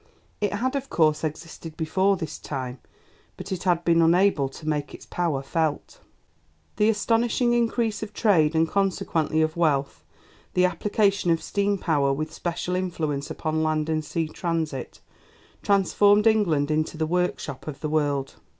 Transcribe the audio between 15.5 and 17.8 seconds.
transformed England into "the Workshop